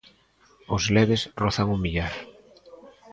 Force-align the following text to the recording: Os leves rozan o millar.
Os 0.75 0.83
leves 0.95 1.21
rozan 1.41 1.67
o 1.75 1.77
millar. 1.83 2.13